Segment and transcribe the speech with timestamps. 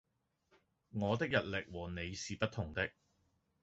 [0.89, 2.91] 我的日曆和你是不同的！